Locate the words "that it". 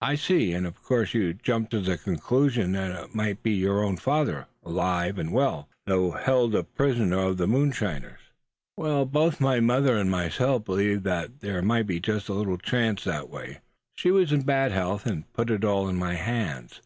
2.78-3.12